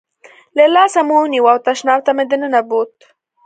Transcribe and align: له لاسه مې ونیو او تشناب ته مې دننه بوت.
له 0.57 0.65
لاسه 0.75 0.99
مې 1.07 1.15
ونیو 1.17 1.49
او 1.51 1.57
تشناب 1.67 1.99
ته 2.05 2.11
مې 2.17 2.23
دننه 2.31 2.59
بوت. 2.69 2.95